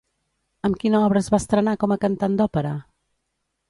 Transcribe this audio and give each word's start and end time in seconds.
Amb 0.69 0.79
quina 0.85 1.03
obra 1.09 1.23
es 1.23 1.31
va 1.35 1.41
estrenar 1.43 1.77
com 1.87 1.97
a 1.97 2.01
cantant 2.09 2.43
d'òpera? 2.43 2.77